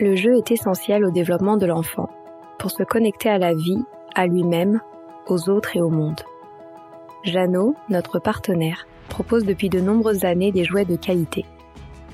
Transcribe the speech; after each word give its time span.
Le 0.00 0.16
jeu 0.16 0.34
est 0.38 0.50
essentiel 0.50 1.04
au 1.04 1.10
développement 1.10 1.58
de 1.58 1.66
l'enfant, 1.66 2.08
pour 2.58 2.70
se 2.70 2.82
connecter 2.82 3.28
à 3.28 3.36
la 3.36 3.52
vie, 3.52 3.84
à 4.14 4.26
lui-même, 4.26 4.80
aux 5.26 5.50
autres 5.50 5.76
et 5.76 5.82
au 5.82 5.90
monde. 5.90 6.22
Jeannot, 7.22 7.74
notre 7.90 8.18
partenaire, 8.18 8.86
propose 9.10 9.44
depuis 9.44 9.68
de 9.68 9.78
nombreuses 9.78 10.24
années 10.24 10.52
des 10.52 10.64
jouets 10.64 10.86
de 10.86 10.96
qualité. 10.96 11.44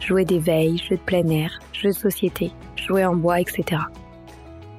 Jouets 0.01 0.25
d'éveil, 0.25 0.79
jeux 0.79 0.97
de 0.97 1.01
plein 1.01 1.29
air, 1.29 1.61
jeux 1.73 1.91
de 1.91 1.95
société, 1.95 2.51
jouets 2.75 3.05
en 3.05 3.15
bois, 3.15 3.41
etc. 3.41 3.83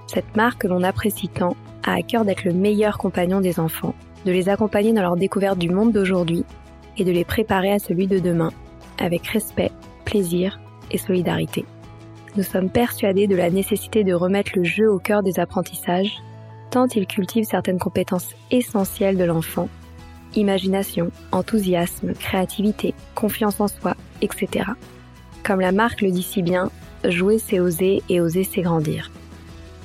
Cette 0.08 0.36
marque 0.36 0.64
que 0.64 0.68
l'on 0.68 0.84
apprécie 0.84 1.30
tant 1.30 1.56
a 1.86 1.94
à 1.94 2.02
cœur 2.02 2.26
d'être 2.26 2.44
le 2.44 2.52
meilleur 2.52 2.98
compagnon 2.98 3.40
des 3.40 3.62
enfants, 3.62 3.96
de 4.26 4.34
les 4.34 4.50
accompagner 4.50 4.92
dans 4.92 5.02
leur 5.02 5.16
découverte 5.16 5.60
du 5.60 5.70
monde 5.70 5.94
d'aujourd'hui 5.94 6.44
et 6.98 7.06
de 7.06 7.12
les 7.14 7.24
préparer 7.24 7.72
à 7.72 7.80
celui 7.80 8.08
de 8.08 8.20
demain, 8.20 8.52
avec 9.00 9.28
respect, 9.28 9.72
plaisir 10.04 10.60
et 10.92 10.98
solidarité. 10.98 11.64
Nous 12.36 12.44
sommes 12.44 12.70
persuadés 12.70 13.28
de 13.28 13.36
la 13.36 13.50
nécessité 13.50 14.04
de 14.04 14.14
remettre 14.14 14.52
le 14.56 14.64
jeu 14.64 14.90
au 14.92 15.00
cœur 15.00 15.24
des 15.24 15.40
apprentissages, 15.40 16.18
tant 16.70 16.88
il 16.88 17.08
cultive 17.08 17.46
certaines 17.46 17.80
compétences 17.80 18.36
essentielles 18.52 19.18
de 19.18 19.24
l'enfant 19.24 19.70
imagination, 20.36 21.12
enthousiasme, 21.32 22.14
créativité, 22.14 22.94
confiance 23.16 23.60
en 23.60 23.68
soi, 23.68 23.96
etc. 24.22 24.66
Comme 25.44 25.62
la 25.62 25.72
marque 25.72 26.02
le 26.02 26.12
dit 26.12 26.24
si 26.24 26.42
bien, 26.42 26.70
jouer 27.06 27.40
c'est 27.40 27.60
oser 27.60 28.04
et 28.10 28.22
oser 28.22 28.44
c'est 28.44 28.62
grandir. 28.62 29.12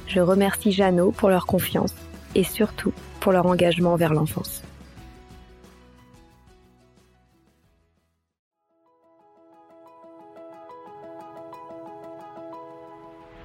Je 0.06 0.20
remercie 0.20 0.72
Jeannot 0.72 1.12
pour 1.12 1.30
leur 1.30 1.46
confiance 1.46 1.94
et 2.34 2.44
surtout 2.44 2.92
pour 3.20 3.32
leur 3.32 3.46
engagement 3.46 3.96
vers 3.96 4.12
l'enfance. 4.12 4.62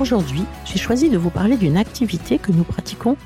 Aujourd'hui, 0.00 0.44
j'ai 0.64 0.78
choisi 0.78 1.10
de 1.10 1.18
vous 1.18 1.28
parler 1.28 1.58
d'une 1.58 1.76
activité 1.76 2.38
que 2.38 2.52
nous 2.52 2.64
pratiquons 2.64 3.18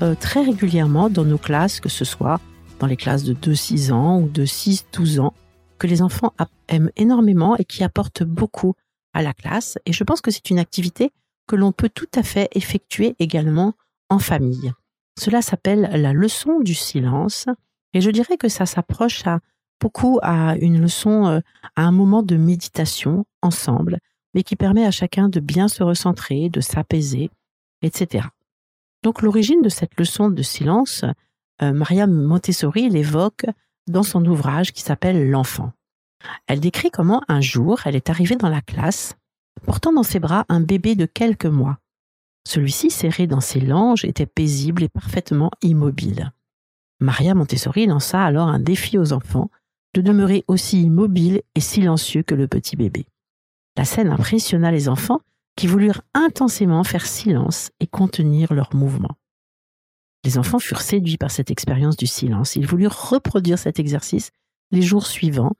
euh, 0.00 0.14
très 0.14 0.40
régulièrement 0.40 1.10
dans 1.10 1.26
nos 1.26 1.36
classes, 1.36 1.78
que 1.78 1.90
ce 1.90 2.06
soit 2.06 2.40
dans 2.78 2.86
les 2.86 2.96
classes 2.96 3.22
de 3.22 3.34
2-6 3.34 3.92
ans 3.92 4.18
ou 4.18 4.30
de 4.30 4.46
6-12 4.46 5.20
ans, 5.20 5.34
que 5.78 5.86
les 5.86 6.00
enfants 6.00 6.32
aiment 6.68 6.90
énormément 6.96 7.54
et 7.58 7.66
qui 7.66 7.84
apportent 7.84 8.22
beaucoup 8.22 8.72
à 9.12 9.20
la 9.20 9.34
classe. 9.34 9.76
Et 9.84 9.92
je 9.92 10.04
pense 10.04 10.22
que 10.22 10.30
c'est 10.30 10.48
une 10.48 10.58
activité 10.58 11.12
que 11.46 11.54
l'on 11.54 11.70
peut 11.70 11.90
tout 11.90 12.08
à 12.14 12.22
fait 12.22 12.48
effectuer 12.52 13.14
également 13.18 13.74
en 14.08 14.18
famille. 14.18 14.72
Cela 15.20 15.42
s'appelle 15.42 15.90
la 15.92 16.14
leçon 16.14 16.60
du 16.60 16.72
silence 16.72 17.44
et 17.92 18.00
je 18.00 18.10
dirais 18.10 18.38
que 18.38 18.48
ça 18.48 18.64
s'approche 18.64 19.26
à 19.26 19.40
beaucoup 19.82 20.18
à 20.22 20.56
une 20.56 20.80
leçon, 20.80 21.26
euh, 21.26 21.40
à 21.76 21.82
un 21.82 21.92
moment 21.92 22.22
de 22.22 22.36
méditation 22.36 23.26
ensemble, 23.42 23.98
mais 24.34 24.42
qui 24.42 24.56
permet 24.56 24.86
à 24.86 24.90
chacun 24.90 25.28
de 25.28 25.40
bien 25.40 25.68
se 25.68 25.82
recentrer, 25.82 26.48
de 26.48 26.60
s'apaiser, 26.60 27.30
etc. 27.82 28.26
Donc 29.02 29.22
l'origine 29.22 29.62
de 29.62 29.68
cette 29.68 29.98
leçon 29.98 30.30
de 30.30 30.42
silence, 30.42 31.04
euh, 31.62 31.72
Maria 31.72 32.06
Montessori 32.06 32.88
l'évoque 32.88 33.46
dans 33.88 34.02
son 34.02 34.24
ouvrage 34.24 34.72
qui 34.72 34.82
s'appelle 34.82 35.28
L'enfant. 35.30 35.72
Elle 36.46 36.60
décrit 36.60 36.90
comment 36.90 37.22
un 37.28 37.40
jour 37.40 37.80
elle 37.84 37.96
est 37.96 38.10
arrivée 38.10 38.36
dans 38.36 38.48
la 38.48 38.60
classe, 38.60 39.14
portant 39.64 39.92
dans 39.92 40.04
ses 40.04 40.20
bras 40.20 40.44
un 40.48 40.60
bébé 40.60 40.94
de 40.94 41.06
quelques 41.06 41.46
mois. 41.46 41.78
Celui-ci, 42.46 42.90
serré 42.90 43.26
dans 43.26 43.40
ses 43.40 43.60
langes, 43.60 44.04
était 44.04 44.26
paisible 44.26 44.82
et 44.82 44.88
parfaitement 44.88 45.50
immobile. 45.62 46.32
Maria 47.00 47.34
Montessori 47.34 47.86
lança 47.86 48.24
alors 48.24 48.48
un 48.48 48.60
défi 48.60 48.98
aux 48.98 49.12
enfants 49.12 49.50
de 49.94 50.00
demeurer 50.00 50.44
aussi 50.48 50.82
immobile 50.82 51.42
et 51.54 51.60
silencieux 51.60 52.22
que 52.22 52.34
le 52.34 52.48
petit 52.48 52.76
bébé. 52.76 53.06
La 53.76 53.84
scène 53.84 54.10
impressionna 54.10 54.70
les 54.70 54.88
enfants 54.88 55.20
qui 55.56 55.66
voulurent 55.66 56.02
intensément 56.14 56.84
faire 56.84 57.06
silence 57.06 57.70
et 57.80 57.86
contenir 57.86 58.52
leurs 58.52 58.74
mouvements. 58.74 59.16
Les 60.24 60.38
enfants 60.38 60.58
furent 60.58 60.82
séduits 60.82 61.18
par 61.18 61.30
cette 61.30 61.50
expérience 61.50 61.96
du 61.96 62.06
silence. 62.06 62.56
Ils 62.56 62.66
voulurent 62.66 63.10
reproduire 63.10 63.58
cet 63.58 63.78
exercice 63.78 64.30
les 64.70 64.82
jours 64.82 65.06
suivants, 65.06 65.52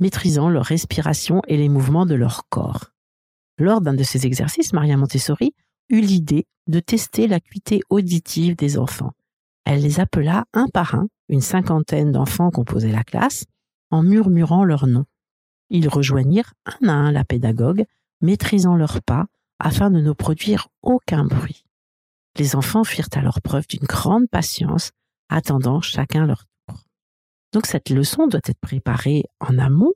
maîtrisant 0.00 0.48
leur 0.48 0.64
respiration 0.64 1.40
et 1.46 1.56
les 1.56 1.68
mouvements 1.68 2.06
de 2.06 2.14
leur 2.14 2.48
corps. 2.48 2.90
Lors 3.58 3.80
d'un 3.80 3.94
de 3.94 4.02
ces 4.02 4.26
exercices, 4.26 4.72
Maria 4.72 4.96
Montessori 4.96 5.54
eut 5.88 6.00
l'idée 6.00 6.46
de 6.66 6.80
tester 6.80 7.26
l'acuité 7.26 7.80
auditive 7.90 8.56
des 8.56 8.78
enfants. 8.78 9.12
Elle 9.64 9.82
les 9.82 10.00
appela 10.00 10.44
un 10.52 10.66
par 10.68 10.94
un, 10.94 11.08
une 11.28 11.40
cinquantaine 11.40 12.12
d'enfants 12.12 12.50
composaient 12.50 12.92
la 12.92 13.04
classe, 13.04 13.44
en 13.90 14.02
murmurant 14.02 14.64
leurs 14.64 14.86
noms. 14.86 15.06
Ils 15.70 15.88
rejoignirent 15.88 16.54
un 16.82 16.88
à 16.88 16.92
un 16.92 17.12
la 17.12 17.24
pédagogue, 17.24 17.84
maîtrisant 18.20 18.74
leurs 18.74 19.02
pas 19.02 19.26
afin 19.58 19.90
de 19.90 20.00
ne 20.00 20.12
produire 20.12 20.68
aucun 20.82 21.24
bruit. 21.24 21.64
Les 22.36 22.54
enfants 22.54 22.84
firent 22.84 23.08
alors 23.12 23.40
preuve 23.40 23.66
d'une 23.66 23.84
grande 23.84 24.28
patience, 24.28 24.92
attendant 25.28 25.80
chacun 25.80 26.26
leur 26.26 26.44
tour. 26.44 26.84
Donc 27.52 27.66
cette 27.66 27.90
leçon 27.90 28.26
doit 28.26 28.40
être 28.44 28.60
préparée 28.60 29.24
en 29.40 29.58
amont. 29.58 29.92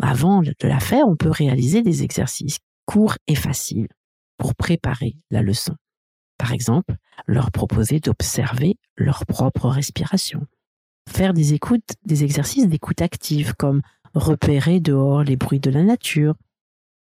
Avant 0.00 0.42
de 0.42 0.54
la 0.62 0.80
faire, 0.80 1.06
on 1.06 1.16
peut 1.16 1.30
réaliser 1.30 1.82
des 1.82 2.02
exercices 2.02 2.58
courts 2.86 3.16
et 3.26 3.34
faciles 3.34 3.88
pour 4.38 4.54
préparer 4.54 5.16
la 5.30 5.42
leçon. 5.42 5.76
Par 6.38 6.52
exemple, 6.52 6.96
leur 7.26 7.52
proposer 7.52 8.00
d'observer 8.00 8.76
leur 8.96 9.26
propre 9.26 9.68
respiration. 9.68 10.46
Faire 11.08 11.34
des 11.34 11.52
écoutes, 11.52 11.94
des 12.04 12.24
exercices 12.24 12.66
d'écoute 12.66 13.02
active 13.02 13.54
comme 13.56 13.82
repérer 14.14 14.80
dehors 14.80 15.22
les 15.22 15.36
bruits 15.36 15.60
de 15.60 15.70
la 15.70 15.82
nature, 15.82 16.34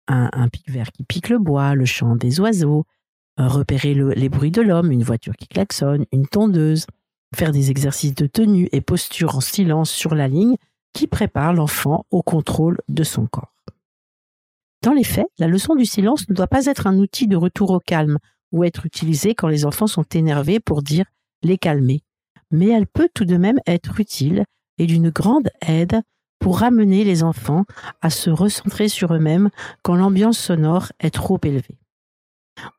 un, 0.09 0.31
un 0.33 0.49
pic-vert 0.49 0.93
qui 0.93 1.05
pique 1.05 1.29
le 1.29 1.39
bois, 1.39 1.75
le 1.75 1.85
chant 1.85 2.17
des 2.17 2.41
oiseaux, 2.41 2.85
euh, 3.39 3.49
repérer 3.49 3.95
les 3.95 4.29
bruits 4.29 4.51
de 4.51 4.63
l'homme, 4.63 4.91
une 4.91 5.03
voiture 5.03 5.37
qui 5.37 5.47
klaxonne, 5.47 6.07
une 6.11 6.27
tondeuse, 6.27 6.87
faire 7.35 7.53
des 7.53 7.71
exercices 7.71 8.15
de 8.15 8.27
tenue 8.27 8.69
et 8.73 8.81
posture 8.81 9.37
en 9.37 9.41
silence 9.41 9.91
sur 9.91 10.15
la 10.15 10.27
ligne 10.27 10.57
qui 10.95 11.07
prépare 11.07 11.53
l'enfant 11.53 12.07
au 12.11 12.23
contrôle 12.23 12.79
de 12.89 13.03
son 13.03 13.27
corps. 13.27 13.53
Dans 14.83 14.95
les 14.95 15.05
faits, 15.05 15.27
la 15.39 15.49
leçon 15.49 15.75
du 15.75 15.85
silence 15.85 16.29
ne 16.29 16.35
doit 16.35 16.47
pas 16.47 16.67
être 16.67 16.87
un 16.87 16.97
outil 16.99 17.27
de 17.27 17.37
retour 17.37 17.71
au 17.73 17.81
calme 17.81 18.19
ou 18.53 18.65
être 18.65 18.87
utilisée 18.87 19.35
quand 19.35 19.49
les 19.49 19.67
enfants 19.67 19.87
sont 19.87 20.05
énervés 20.15 20.61
pour 20.61 20.83
dire 20.83 21.05
les 21.43 21.59
calmer, 21.59 22.03
mais 22.51 22.69
elle 22.69 22.87
peut 22.87 23.11
tout 23.13 23.27
de 23.27 23.37
même 23.37 23.61
être 23.67 24.01
utile 24.01 24.45
et 24.79 24.87
d'une 24.87 25.11
grande 25.11 25.51
aide 25.67 26.01
pour 26.39 26.61
ramener 26.61 27.05
les 27.05 27.23
enfants 27.23 27.65
à 28.03 28.11
se 28.11 28.31
recentrer 28.31 28.89
sur 28.89 29.15
eux-mêmes 29.15 29.51
quand 29.83 29.97
l'ambiance 29.97 30.39
sonore 30.39 30.93
est 31.01 31.15
trop 31.15 31.41
élevée. 31.43 31.79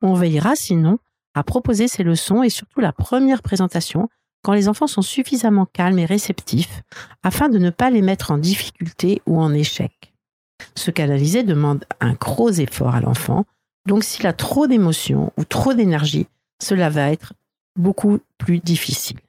On 0.01 0.13
veillera 0.13 0.55
sinon 0.55 0.99
à 1.33 1.43
proposer 1.43 1.87
ces 1.87 2.03
leçons 2.03 2.43
et 2.43 2.49
surtout 2.49 2.79
la 2.79 2.93
première 2.93 3.41
présentation 3.41 4.09
quand 4.43 4.53
les 4.53 4.67
enfants 4.67 4.87
sont 4.87 5.01
suffisamment 5.01 5.65
calmes 5.65 5.99
et 5.99 6.05
réceptifs 6.05 6.83
afin 7.23 7.49
de 7.49 7.57
ne 7.57 7.69
pas 7.69 7.89
les 7.89 8.01
mettre 8.01 8.31
en 8.31 8.37
difficulté 8.37 9.21
ou 9.25 9.39
en 9.39 9.53
échec. 9.53 10.13
Se 10.75 10.91
canaliser 10.91 11.43
demande 11.43 11.85
un 11.99 12.13
gros 12.13 12.49
effort 12.49 12.95
à 12.95 13.01
l'enfant, 13.01 13.45
donc 13.85 14.03
s'il 14.03 14.25
a 14.27 14.33
trop 14.33 14.67
d'émotions 14.67 15.31
ou 15.37 15.43
trop 15.43 15.73
d'énergie, 15.73 16.27
cela 16.61 16.89
va 16.89 17.11
être 17.11 17.33
beaucoup 17.75 18.19
plus 18.37 18.59
difficile. 18.59 19.19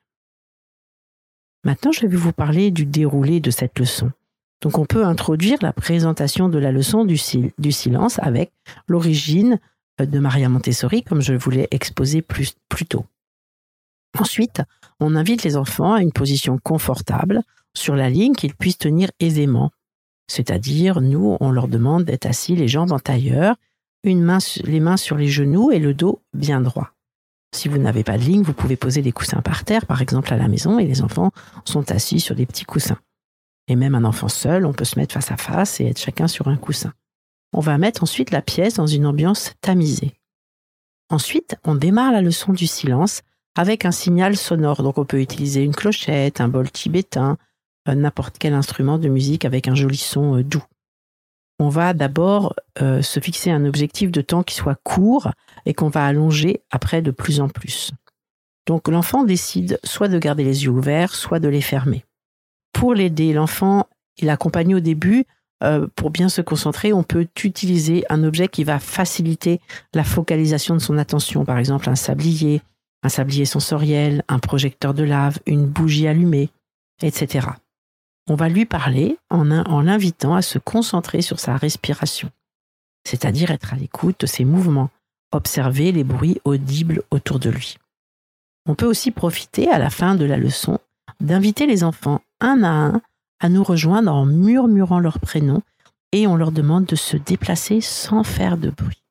Maintenant, 1.64 1.92
je 1.92 2.06
vais 2.06 2.16
vous 2.16 2.32
parler 2.32 2.70
du 2.70 2.86
déroulé 2.86 3.40
de 3.40 3.50
cette 3.50 3.78
leçon. 3.78 4.10
Donc 4.60 4.78
on 4.78 4.86
peut 4.86 5.04
introduire 5.04 5.58
la 5.62 5.72
présentation 5.72 6.48
de 6.48 6.58
la 6.58 6.72
leçon 6.72 7.04
du, 7.04 7.16
silence 7.16 8.18
avec 8.20 8.52
l'origine, 8.88 9.60
de 9.98 10.18
Maria 10.18 10.48
Montessori, 10.48 11.02
comme 11.02 11.20
je 11.20 11.34
voulais 11.34 11.68
exposer 11.70 12.22
plus, 12.22 12.54
plus 12.68 12.86
tôt. 12.86 13.04
Ensuite, 14.18 14.62
on 15.00 15.16
invite 15.16 15.42
les 15.42 15.56
enfants 15.56 15.94
à 15.94 16.02
une 16.02 16.12
position 16.12 16.58
confortable 16.58 17.42
sur 17.74 17.94
la 17.94 18.08
ligne 18.08 18.34
qu'ils 18.34 18.54
puissent 18.54 18.78
tenir 18.78 19.10
aisément. 19.20 19.70
C'est-à-dire, 20.28 21.00
nous, 21.00 21.36
on 21.40 21.50
leur 21.50 21.68
demande 21.68 22.04
d'être 22.04 22.26
assis 22.26 22.54
les 22.54 22.68
jambes 22.68 22.92
en 22.92 22.98
tailleur, 22.98 23.56
les 24.04 24.14
mains 24.14 24.96
sur 24.96 25.16
les 25.16 25.28
genoux 25.28 25.70
et 25.70 25.78
le 25.78 25.94
dos 25.94 26.20
bien 26.32 26.60
droit. 26.60 26.92
Si 27.54 27.68
vous 27.68 27.78
n'avez 27.78 28.04
pas 28.04 28.18
de 28.18 28.22
ligne, 28.22 28.42
vous 28.42 28.52
pouvez 28.52 28.76
poser 28.76 29.02
des 29.02 29.12
coussins 29.12 29.40
par 29.40 29.64
terre, 29.64 29.86
par 29.86 30.02
exemple 30.02 30.32
à 30.32 30.36
la 30.36 30.48
maison, 30.48 30.78
et 30.78 30.86
les 30.86 31.02
enfants 31.02 31.32
sont 31.64 31.90
assis 31.90 32.20
sur 32.20 32.34
des 32.34 32.46
petits 32.46 32.64
coussins. 32.64 32.98
Et 33.68 33.76
même 33.76 33.94
un 33.94 34.04
enfant 34.04 34.28
seul, 34.28 34.66
on 34.66 34.72
peut 34.72 34.84
se 34.84 34.98
mettre 34.98 35.14
face 35.14 35.30
à 35.30 35.36
face 35.36 35.80
et 35.80 35.86
être 35.86 36.00
chacun 36.00 36.26
sur 36.26 36.48
un 36.48 36.56
coussin. 36.56 36.92
On 37.52 37.60
va 37.60 37.78
mettre 37.78 38.02
ensuite 38.02 38.30
la 38.30 38.42
pièce 38.42 38.74
dans 38.74 38.86
une 38.86 39.06
ambiance 39.06 39.52
tamisée. 39.60 40.14
Ensuite, 41.10 41.56
on 41.64 41.74
démarre 41.74 42.12
la 42.12 42.20
leçon 42.20 42.52
du 42.52 42.66
silence 42.66 43.22
avec 43.56 43.84
un 43.84 43.90
signal 43.90 44.36
sonore. 44.36 44.82
Donc 44.82 44.98
on 44.98 45.04
peut 45.04 45.20
utiliser 45.20 45.62
une 45.62 45.74
clochette, 45.74 46.40
un 46.40 46.48
bol 46.48 46.70
tibétain, 46.70 47.38
euh, 47.88 47.94
n'importe 47.94 48.36
quel 48.38 48.54
instrument 48.54 48.98
de 48.98 49.08
musique 49.08 49.44
avec 49.44 49.68
un 49.68 49.74
joli 49.74 49.96
son 49.96 50.38
euh, 50.38 50.44
doux. 50.44 50.64
On 51.58 51.68
va 51.68 51.92
d'abord 51.92 52.54
euh, 52.80 53.02
se 53.02 53.18
fixer 53.18 53.50
un 53.50 53.64
objectif 53.64 54.12
de 54.12 54.20
temps 54.20 54.44
qui 54.44 54.54
soit 54.54 54.78
court 54.84 55.32
et 55.66 55.74
qu'on 55.74 55.88
va 55.88 56.06
allonger 56.06 56.62
après 56.70 57.02
de 57.02 57.10
plus 57.10 57.40
en 57.40 57.48
plus. 57.48 57.90
Donc 58.66 58.86
l'enfant 58.88 59.24
décide 59.24 59.80
soit 59.82 60.08
de 60.08 60.18
garder 60.18 60.44
les 60.44 60.64
yeux 60.64 60.70
ouverts, 60.70 61.14
soit 61.14 61.40
de 61.40 61.48
les 61.48 61.62
fermer. 61.62 62.04
Pour 62.72 62.94
l'aider, 62.94 63.32
l'enfant, 63.32 63.86
il 64.18 64.30
accompagne 64.30 64.74
au 64.74 64.80
début, 64.80 65.24
pour 65.96 66.10
bien 66.10 66.28
se 66.28 66.40
concentrer, 66.40 66.92
on 66.92 67.02
peut 67.02 67.26
utiliser 67.42 68.04
un 68.10 68.22
objet 68.22 68.46
qui 68.46 68.62
va 68.62 68.78
faciliter 68.78 69.60
la 69.92 70.04
focalisation 70.04 70.74
de 70.74 70.80
son 70.80 70.98
attention, 70.98 71.44
par 71.44 71.58
exemple 71.58 71.88
un 71.88 71.96
sablier, 71.96 72.62
un 73.02 73.08
sablier 73.08 73.44
sensoriel, 73.44 74.22
un 74.28 74.38
projecteur 74.38 74.94
de 74.94 75.02
lave, 75.02 75.38
une 75.46 75.66
bougie 75.66 76.06
allumée, 76.06 76.50
etc 77.02 77.48
on 78.28 78.34
va 78.34 78.48
lui 78.48 78.66
parler 78.66 79.18
en 79.30 79.80
l'invitant 79.80 80.34
à 80.34 80.42
se 80.42 80.58
concentrer 80.58 81.22
sur 81.22 81.40
sa 81.40 81.56
respiration, 81.56 82.30
c'est-à-dire 83.04 83.50
être 83.50 83.72
à 83.72 83.76
l'écoute 83.76 84.20
de 84.20 84.26
ses 84.26 84.44
mouvements, 84.44 84.90
observer 85.32 85.92
les 85.92 86.04
bruits 86.04 86.40
audibles 86.44 87.02
autour 87.10 87.38
de 87.38 87.50
lui. 87.50 87.78
On 88.66 88.74
peut 88.74 88.86
aussi 88.86 89.10
profiter 89.10 89.68
à 89.70 89.78
la 89.78 89.88
fin 89.88 90.14
de 90.14 90.26
la 90.26 90.36
leçon 90.36 90.78
d'inviter 91.20 91.66
les 91.66 91.84
enfants 91.84 92.20
un 92.40 92.62
à 92.62 92.70
un 92.70 93.00
à 93.40 93.48
nous 93.48 93.62
rejoindre 93.62 94.12
en 94.12 94.26
murmurant 94.26 94.98
leur 94.98 95.20
prénom 95.20 95.62
et 96.12 96.26
on 96.26 96.36
leur 96.36 96.52
demande 96.52 96.86
de 96.86 96.96
se 96.96 97.16
déplacer 97.16 97.80
sans 97.80 98.24
faire 98.24 98.56
de 98.56 98.70
bruit. 98.70 99.02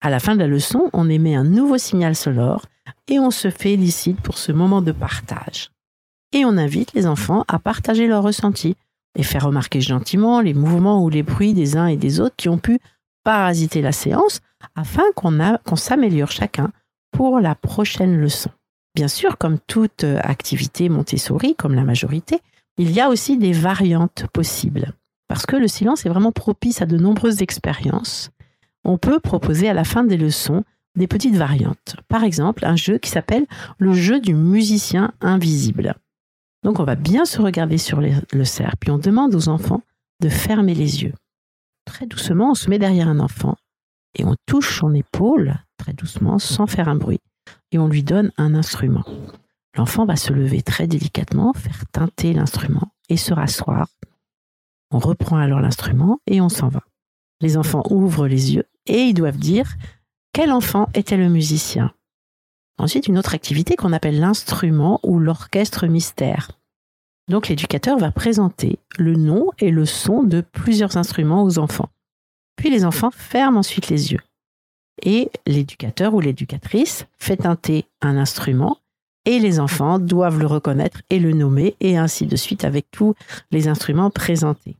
À 0.00 0.10
la 0.10 0.20
fin 0.20 0.34
de 0.34 0.40
la 0.40 0.46
leçon, 0.46 0.88
on 0.92 1.10
émet 1.10 1.34
un 1.34 1.44
nouveau 1.44 1.76
signal 1.76 2.14
sonore 2.14 2.64
et 3.08 3.18
on 3.18 3.30
se 3.30 3.50
félicite 3.50 4.20
pour 4.20 4.38
ce 4.38 4.52
moment 4.52 4.80
de 4.80 4.92
partage 4.92 5.70
et 6.32 6.44
on 6.44 6.56
invite 6.56 6.92
les 6.94 7.06
enfants 7.06 7.44
à 7.48 7.58
partager 7.58 8.06
leurs 8.06 8.22
ressentis 8.22 8.76
et 9.16 9.22
faire 9.22 9.46
remarquer 9.46 9.80
gentiment 9.80 10.40
les 10.40 10.54
mouvements 10.54 11.02
ou 11.02 11.08
les 11.08 11.22
bruits 11.22 11.54
des 11.54 11.76
uns 11.76 11.86
et 11.86 11.96
des 11.96 12.20
autres 12.20 12.36
qui 12.36 12.48
ont 12.48 12.58
pu 12.58 12.78
parasiter 13.24 13.82
la 13.82 13.92
séance 13.92 14.40
afin 14.74 15.04
qu'on 15.14 15.76
s'améliore 15.76 16.30
chacun 16.30 16.70
pour 17.10 17.40
la 17.40 17.54
prochaine 17.54 18.16
leçon. 18.18 18.50
Bien 18.94 19.08
sûr, 19.08 19.38
comme 19.38 19.58
toute 19.66 20.04
activité 20.04 20.88
Montessori, 20.88 21.54
comme 21.54 21.74
la 21.74 21.84
majorité, 21.84 22.40
il 22.78 22.90
y 22.92 23.00
a 23.00 23.08
aussi 23.08 23.36
des 23.36 23.52
variantes 23.52 24.26
possibles. 24.32 24.92
Parce 25.28 25.44
que 25.44 25.56
le 25.56 25.68
silence 25.68 26.06
est 26.06 26.08
vraiment 26.08 26.32
propice 26.32 26.80
à 26.80 26.86
de 26.86 26.96
nombreuses 26.96 27.42
expériences, 27.42 28.30
on 28.84 28.96
peut 28.96 29.20
proposer 29.20 29.68
à 29.68 29.74
la 29.74 29.84
fin 29.84 30.04
des 30.04 30.16
leçons 30.16 30.64
des 30.96 31.06
petites 31.06 31.36
variantes. 31.36 31.96
Par 32.08 32.24
exemple, 32.24 32.64
un 32.64 32.76
jeu 32.76 32.98
qui 32.98 33.10
s'appelle 33.10 33.46
le 33.78 33.92
jeu 33.92 34.20
du 34.20 34.34
musicien 34.34 35.12
invisible. 35.20 35.94
Donc 36.64 36.80
on 36.80 36.84
va 36.84 36.96
bien 36.96 37.24
se 37.24 37.40
regarder 37.40 37.78
sur 37.78 38.00
le 38.00 38.44
cerf, 38.44 38.76
puis 38.80 38.90
on 38.90 38.98
demande 38.98 39.34
aux 39.34 39.48
enfants 39.48 39.82
de 40.20 40.28
fermer 40.28 40.74
les 40.74 41.02
yeux. 41.02 41.12
Très 41.84 42.06
doucement, 42.06 42.52
on 42.52 42.54
se 42.54 42.68
met 42.68 42.78
derrière 42.78 43.08
un 43.08 43.20
enfant 43.20 43.56
et 44.18 44.24
on 44.24 44.34
touche 44.46 44.78
son 44.78 44.94
épaule 44.94 45.54
très 45.76 45.92
doucement 45.92 46.38
sans 46.38 46.66
faire 46.66 46.88
un 46.88 46.96
bruit 46.96 47.20
et 47.70 47.78
on 47.78 47.88
lui 47.88 48.02
donne 48.02 48.32
un 48.36 48.54
instrument. 48.54 49.04
L'enfant 49.78 50.04
va 50.06 50.16
se 50.16 50.32
lever 50.32 50.60
très 50.60 50.88
délicatement, 50.88 51.52
faire 51.52 51.86
teinter 51.92 52.32
l'instrument 52.32 52.90
et 53.08 53.16
se 53.16 53.32
rasseoir. 53.32 53.86
On 54.90 54.98
reprend 54.98 55.36
alors 55.36 55.60
l'instrument 55.60 56.18
et 56.26 56.40
on 56.40 56.48
s'en 56.48 56.66
va. 56.66 56.82
Les 57.40 57.56
enfants 57.56 57.84
ouvrent 57.88 58.26
les 58.26 58.56
yeux 58.56 58.64
et 58.86 59.02
ils 59.02 59.14
doivent 59.14 59.38
dire 59.38 59.76
quel 60.32 60.50
enfant 60.50 60.88
était 60.94 61.16
le 61.16 61.28
musicien? 61.28 61.94
Ensuite, 62.78 63.06
une 63.06 63.18
autre 63.18 63.36
activité 63.36 63.76
qu'on 63.76 63.92
appelle 63.92 64.18
l'instrument 64.18 64.98
ou 65.04 65.20
l'orchestre 65.20 65.86
mystère. 65.86 66.50
Donc 67.28 67.46
l'éducateur 67.46 67.98
va 67.98 68.10
présenter 68.10 68.80
le 68.98 69.14
nom 69.14 69.52
et 69.60 69.70
le 69.70 69.86
son 69.86 70.24
de 70.24 70.40
plusieurs 70.40 70.96
instruments 70.96 71.44
aux 71.44 71.60
enfants. 71.60 71.90
Puis 72.56 72.70
les 72.70 72.84
enfants 72.84 73.12
ferment 73.12 73.60
ensuite 73.60 73.90
les 73.90 74.10
yeux. 74.10 74.22
Et 75.04 75.30
l'éducateur 75.46 76.14
ou 76.14 76.20
l'éducatrice 76.20 77.06
fait 77.16 77.36
teinter 77.36 77.86
un 78.00 78.16
instrument 78.16 78.78
et 79.28 79.40
les 79.40 79.60
enfants 79.60 79.98
doivent 79.98 80.38
le 80.38 80.46
reconnaître 80.46 81.02
et 81.10 81.18
le 81.18 81.32
nommer 81.32 81.76
et 81.80 81.98
ainsi 81.98 82.24
de 82.24 82.34
suite 82.34 82.64
avec 82.64 82.90
tous 82.90 83.14
les 83.50 83.68
instruments 83.68 84.08
présentés. 84.08 84.78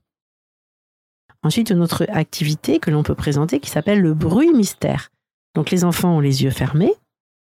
Ensuite, 1.43 1.69
une 1.69 1.83
autre 1.83 2.07
activité 2.09 2.79
que 2.79 2.91
l'on 2.91 3.03
peut 3.03 3.15
présenter 3.15 3.61
qui 3.61 3.69
s'appelle 3.69 4.01
le 4.01 4.15
bruit 4.15 4.55
mystère. 4.55 5.11
Donc 5.55 5.71
les 5.71 5.85
enfants 5.85 6.17
ont 6.17 6.21
les 6.21 6.45
yeux 6.45 6.51
fermés 6.51 6.95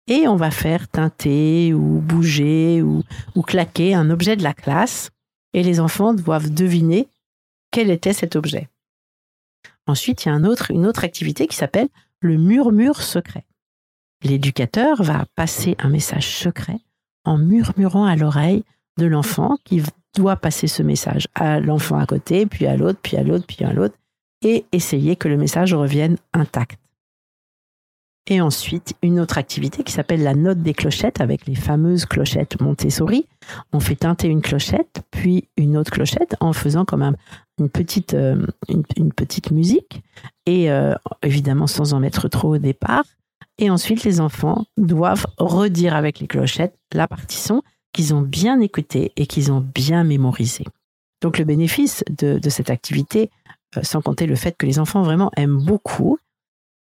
et 0.07 0.27
on 0.27 0.35
va 0.35 0.51
faire 0.51 0.89
teinter 0.89 1.73
ou 1.73 2.01
bouger 2.01 2.81
ou, 2.81 3.03
claquer 3.41 3.93
un 3.93 4.09
objet 4.09 4.35
de 4.35 4.43
la 4.43 4.53
classe 4.53 5.11
et 5.53 5.63
les 5.63 5.79
enfants 5.79 6.13
doivent 6.13 6.53
deviner 6.53 7.07
quel 7.71 7.89
était 7.89 8.11
cet 8.11 8.35
objet. 8.35 8.67
Ensuite, 9.87 10.25
il 10.25 10.27
y 10.27 10.31
a 10.33 10.35
une 10.35 10.85
autre 10.85 11.05
activité 11.05 11.47
qui 11.47 11.55
s'appelle 11.55 11.87
le 12.19 12.35
murmure 12.35 13.01
secret. 13.01 13.45
L'éducateur 14.23 15.01
va 15.01 15.25
passer 15.35 15.75
un 15.79 15.89
message 15.89 16.35
secret 16.35 16.79
en 17.25 17.37
murmurant 17.37 18.05
à 18.05 18.15
l'oreille 18.15 18.63
de 18.97 19.05
l'enfant 19.05 19.57
qui 19.63 19.81
doit 20.15 20.35
passer 20.35 20.67
ce 20.67 20.83
message 20.83 21.27
à 21.35 21.59
l'enfant 21.59 21.97
à 21.97 22.05
côté, 22.05 22.45
puis 22.45 22.65
à 22.65 22.75
l'autre, 22.75 22.99
puis 23.01 23.17
à 23.17 23.23
l'autre, 23.23 23.45
puis 23.47 23.63
à 23.63 23.73
l'autre, 23.73 23.95
et 24.43 24.65
essayer 24.71 25.15
que 25.15 25.27
le 25.27 25.37
message 25.37 25.73
revienne 25.73 26.17
intact. 26.33 26.79
Et 28.27 28.39
ensuite, 28.39 28.93
une 29.01 29.19
autre 29.19 29.39
activité 29.39 29.83
qui 29.83 29.91
s'appelle 29.91 30.21
la 30.21 30.35
note 30.35 30.59
des 30.59 30.75
clochettes 30.75 31.21
avec 31.21 31.47
les 31.47 31.55
fameuses 31.55 32.05
clochettes 32.05 32.61
Montessori. 32.61 33.25
On 33.73 33.79
fait 33.79 33.95
teinter 33.95 34.27
une 34.27 34.43
clochette, 34.43 35.01
puis 35.09 35.49
une 35.57 35.75
autre 35.75 35.91
clochette 35.91 36.35
en 36.39 36.53
faisant 36.53 36.85
comme 36.85 37.15
une, 37.57 37.69
petite, 37.69 38.13
euh, 38.13 38.45
une, 38.69 39.11
petite 39.11 39.49
musique. 39.49 40.03
Et 40.45 40.71
euh, 40.71 40.93
évidemment, 41.23 41.65
sans 41.65 41.93
en 41.93 41.99
mettre 41.99 42.27
trop 42.27 42.55
au 42.55 42.57
départ. 42.59 43.05
Et 43.61 43.69
ensuite, 43.69 44.03
les 44.03 44.19
enfants 44.19 44.65
doivent 44.77 45.27
redire 45.37 45.95
avec 45.95 46.19
les 46.19 46.25
clochettes 46.25 46.75
la 46.93 47.07
partition 47.07 47.61
qu'ils 47.93 48.15
ont 48.15 48.21
bien 48.21 48.59
écoutée 48.59 49.13
et 49.15 49.27
qu'ils 49.27 49.51
ont 49.51 49.61
bien 49.61 50.03
mémorisée. 50.03 50.65
Donc 51.21 51.37
le 51.37 51.45
bénéfice 51.45 52.03
de, 52.09 52.49
cette 52.49 52.71
activité, 52.71 53.29
euh, 53.77 53.83
sans 53.83 54.01
compter 54.01 54.25
le 54.25 54.35
fait 54.35 54.57
que 54.57 54.65
les 54.65 54.79
enfants 54.79 55.03
vraiment 55.03 55.29
aiment 55.37 55.63
beaucoup, 55.63 56.17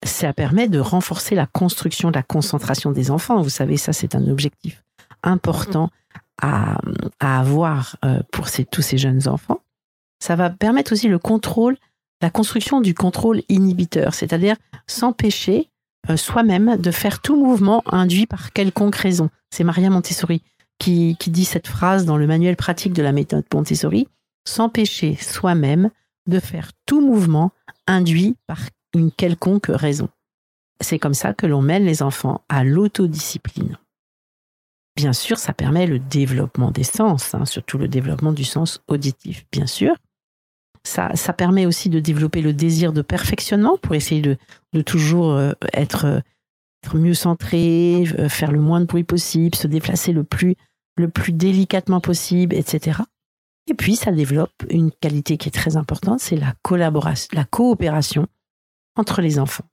ça 0.05 0.34
permet 0.34 0.68
de 0.68 0.78
renforcer 0.78 1.35
la 1.35 1.47
construction 1.47 2.11
la 2.11 2.23
concentration 2.23 2.92
des 2.92 3.11
enfants. 3.11 3.40
Vous 3.40 3.49
savez, 3.49 3.78
ça, 3.78 3.95
c'est 3.95 4.14
un 4.14 4.28
objectif 4.28 4.85
important 5.23 5.88
à, 6.42 6.76
avoir 7.21 7.97
euh, 8.04 8.21
pour 8.30 8.49
tous 8.71 8.83
ces 8.83 8.99
jeunes 8.99 9.26
enfants. 9.28 9.61
Ça 10.21 10.37
va 10.37 10.50
permettre 10.50 10.92
aussi 10.92 11.09
le 11.09 11.18
contrôle, 11.18 11.78
la 12.21 12.28
construction 12.28 12.83
du 12.83 12.92
contrôle 12.92 13.40
inhibiteur, 13.49 14.12
c'est-à-dire 14.12 14.56
s'empêcher 14.87 15.71
soi-même 16.15 16.77
de 16.77 16.91
faire 16.93 17.21
tout 17.21 17.37
mouvement 17.37 17.83
induit 17.87 18.27
par 18.27 18.53
quelconque 18.53 18.97
raison. 18.97 19.31
C'est 19.51 19.65
Maria 19.65 19.91
Montessori 19.91 20.43
qui, 20.79 21.17
qui 21.19 21.31
dit 21.31 21.45
cette 21.45 21.67
phrase 21.67 22.05
dans 22.05 22.17
le 22.17 22.27
manuel 22.27 22.57
pratique 22.57 22.93
de 22.93 23.03
la 23.03 23.13
méthode 23.13 23.45
Montessori, 23.53 24.09
s'empêcher 24.45 25.17
soi-même 25.17 25.91
de 26.27 26.41
faire 26.41 26.73
tout 26.87 27.01
mouvement 27.01 27.53
induit 27.87 28.37
par 28.47 28.61
une 28.95 29.11
quelconque 29.11 29.69
raison. 29.69 30.09
C'est 30.81 30.99
comme 30.99 31.15
ça 31.15 31.33
que 31.33 31.47
l'on 31.47 31.63
mène 31.63 31.85
les 31.85 32.03
enfants 32.03 32.43
à 32.49 32.65
l'autodiscipline. 32.65 33.79
Bien 34.97 35.13
sûr, 35.13 35.39
ça 35.39 35.53
permet 35.53 35.87
le 35.87 35.99
développement 35.99 36.71
des 36.71 36.85
sens, 36.85 37.35
hein, 37.35 37.45
surtout 37.45 37.79
le 37.79 37.89
développement 37.89 38.33
du 38.33 38.45
sens 38.45 38.81
auditif, 38.89 39.45
bien 39.53 39.67
sûr. 39.67 39.95
Ça, 40.87 41.33
permet 41.33 41.66
aussi 41.66 41.88
de 41.90 41.99
développer 41.99 42.40
le 42.40 42.52
désir 42.52 42.93
de 42.93 43.02
perfectionnement 43.02 43.76
pour 43.76 43.97
essayer 43.97 44.23
de, 44.23 44.81
toujours 44.83 45.33
euh, 45.33 45.52
être, 45.73 46.23
être, 46.85 46.97
mieux 46.97 47.14
centré, 47.14 48.05
euh, 48.19 48.28
faire 48.28 48.52
le 48.52 48.61
moins 48.61 48.81
de 48.81 48.87
bruit 48.87 49.02
possible, 49.02 49.57
se 49.57 49.66
déplacer 49.66 50.12
le 50.12 50.23
plus, 50.23 50.55
délicatement 51.28 52.00
possible, 52.00 52.55
etc. 52.55 53.00
Et 53.69 53.75
puis, 53.75 53.97
ça 53.97 54.12
développe 54.12 54.52
une 54.71 54.93
qualité 54.93 55.38
qui 55.38 55.49
est 55.49 55.52
très 55.52 55.76
importante, 55.76 56.21
c'est 56.21 56.37
la 56.37 56.55
collaboration, 56.62 57.28
la 57.33 57.45
coopération 57.45 58.28
entre 58.95 59.21
les 59.23 59.40
enfants. 59.40 59.64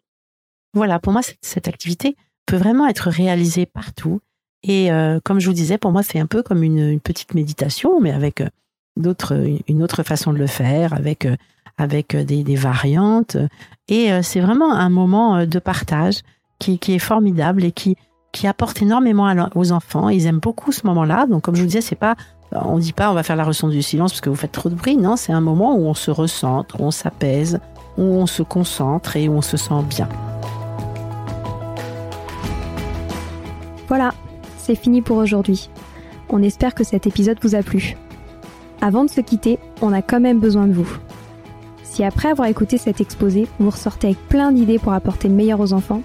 Voilà, 0.73 0.97
pour 0.97 1.13
moi, 1.13 1.21
cette, 1.41 1.67
activité 1.67 2.15
peut 2.47 2.57
vraiment 2.57 2.87
être 2.87 3.11
réalisée 3.11 3.67
partout. 3.67 4.19
Et 4.63 4.91
euh, 4.91 5.19
comme 5.23 5.39
je 5.39 5.45
vous 5.45 5.53
disais, 5.53 5.77
pour 5.77 5.91
moi, 5.91 6.01
c'est 6.01 6.19
un 6.19 6.25
peu 6.25 6.41
comme 6.41 6.63
une, 6.63 6.99
petite 6.99 7.35
méditation, 7.35 8.01
mais 8.01 8.11
avec 8.11 8.41
euh, 8.41 8.49
une 8.97 9.83
autre 9.83 10.03
façon 10.03 10.33
de 10.33 10.37
le 10.37 10.47
faire, 10.47 10.93
avec, 10.93 11.25
euh, 11.25 11.35
avec 11.77 12.15
des, 12.15 12.55
variantes. 12.55 13.37
Et 13.87 14.09
c'est 14.21 14.39
vraiment 14.39 14.73
un 14.73 14.89
moment 14.89 15.45
de 15.45 15.59
partage 15.59 16.21
qui, 16.59 16.79
qui 16.79 16.93
est 16.93 16.99
formidable 16.99 17.63
et 17.63 17.71
qui, 17.71 17.97
qui 18.33 18.47
apporte 18.47 18.81
énormément 18.81 19.33
aux 19.55 19.71
enfants. 19.71 20.09
Ils 20.09 20.25
aiment 20.25 20.39
beaucoup 20.39 20.71
ce 20.71 20.85
moment-là. 20.87 21.25
Donc, 21.27 21.43
comme 21.43 21.55
je 21.55 21.61
vous 21.61 21.67
disais, 21.67 21.81
c'est 21.81 21.95
pas, 21.95 22.15
on 22.51 22.77
dit 22.79 22.91
pas 22.91 23.09
on 23.09 23.13
va 23.13 23.23
faire 23.23 23.35
la 23.35 23.45
leçon 23.45 23.69
du 23.69 23.81
silence 23.81 24.11
parce 24.11 24.21
que 24.21 24.29
vous 24.29 24.35
faites 24.35 24.51
trop 24.51 24.69
de 24.69 24.75
bruit. 24.75 24.97
Non, 24.97 25.15
c'est 25.15 25.31
un 25.31 25.41
moment 25.41 25.75
où 25.75 25.85
on 25.85 25.93
se 25.93 26.11
recentre, 26.11 26.81
où 26.81 26.83
on 26.83 26.91
s'apaise, 26.91 27.59
où 27.97 28.03
on 28.03 28.25
se 28.25 28.43
concentre 28.43 29.15
et 29.15 29.29
où 29.29 29.33
on 29.33 29.41
se 29.41 29.55
sent 29.55 29.83
bien. 29.87 30.09
Voilà, 33.87 34.13
c'est 34.57 34.75
fini 34.75 35.01
pour 35.01 35.17
aujourd'hui. 35.17 35.69
On 36.29 36.41
espère 36.41 36.73
que 36.73 36.83
cet 36.83 37.05
épisode 37.05 37.37
vous 37.41 37.53
a 37.53 37.61
plu. 37.61 37.95
Avant 38.83 39.05
de 39.05 39.09
se 39.09 39.21
quitter, 39.21 39.59
on 39.81 39.93
a 39.93 40.01
quand 40.01 40.19
même 40.19 40.41
besoin 40.41 40.67
de 40.67 40.73
vous. 40.73 40.97
Si 41.83 42.03
après 42.03 42.27
avoir 42.27 42.49
écouté 42.49 42.77
cet 42.77 42.99
exposé, 42.99 43.47
vous 43.57 43.69
ressortez 43.69 44.07
avec 44.07 44.27
plein 44.27 44.51
d'idées 44.51 44.77
pour 44.77 44.91
apporter 44.91 45.29
le 45.29 45.35
meilleur 45.35 45.61
aux 45.61 45.71
enfants, 45.71 46.01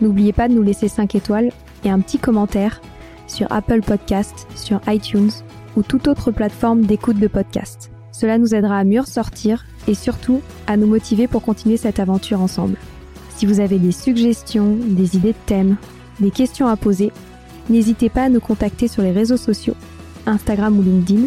n'oubliez 0.00 0.32
pas 0.32 0.46
de 0.46 0.54
nous 0.54 0.62
laisser 0.62 0.86
5 0.86 1.16
étoiles 1.16 1.50
et 1.82 1.90
un 1.90 1.98
petit 1.98 2.18
commentaire 2.18 2.80
sur 3.26 3.50
Apple 3.50 3.80
Podcast, 3.80 4.46
sur 4.54 4.80
iTunes 4.86 5.32
ou 5.76 5.82
toute 5.82 6.06
autre 6.06 6.30
plateforme 6.30 6.82
d'écoute 6.82 7.18
de 7.18 7.26
podcast. 7.26 7.90
Cela 8.12 8.38
nous 8.38 8.54
aidera 8.54 8.78
à 8.78 8.84
mieux 8.84 9.00
ressortir 9.00 9.64
et 9.88 9.94
surtout 9.94 10.42
à 10.68 10.76
nous 10.76 10.86
motiver 10.86 11.26
pour 11.26 11.42
continuer 11.42 11.76
cette 11.76 11.98
aventure 11.98 12.40
ensemble. 12.40 12.76
Si 13.30 13.46
vous 13.46 13.58
avez 13.58 13.80
des 13.80 13.90
suggestions, 13.90 14.76
des 14.80 15.16
idées 15.16 15.32
de 15.32 15.46
thèmes, 15.46 15.76
des 16.20 16.30
questions 16.30 16.68
à 16.68 16.76
poser, 16.76 17.10
n'hésitez 17.68 18.10
pas 18.10 18.22
à 18.22 18.28
nous 18.28 18.38
contacter 18.38 18.86
sur 18.86 19.02
les 19.02 19.10
réseaux 19.10 19.36
sociaux, 19.36 19.74
Instagram 20.24 20.78
ou 20.78 20.82
LinkedIn, 20.82 21.26